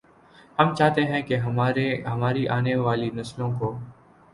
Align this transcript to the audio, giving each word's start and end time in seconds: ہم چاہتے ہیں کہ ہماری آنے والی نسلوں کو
ہم 0.59 0.73
چاہتے 0.75 1.01
ہیں 1.03 1.21
کہ 1.21 1.37
ہماری 2.05 2.47
آنے 2.49 2.75
والی 2.77 3.09
نسلوں 3.13 3.51
کو 3.59 3.77